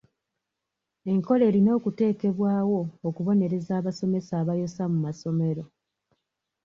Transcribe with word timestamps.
Enkola 1.11 1.43
erina 1.49 1.69
okuteekebwawo 1.77 2.81
okubonereza 3.07 3.71
abasomesa 3.79 4.33
abayosa 4.41 4.83
mu 4.91 4.97
masomero. 5.05 5.63